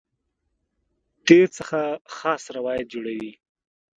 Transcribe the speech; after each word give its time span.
تېر 1.27 1.47
څخه 1.57 1.79
خاص 2.15 2.43
روایت 2.57 2.87
جوړوي. 2.93 3.31